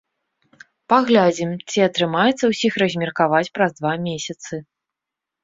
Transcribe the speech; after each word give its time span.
Паглядзім, 0.93 1.51
ці 1.73 1.79
атрымаецца 1.87 2.45
ўсіх 2.53 2.73
размеркаваць 2.85 3.45
праз 3.61 3.71
два 3.83 3.93
месяцы. 4.09 4.53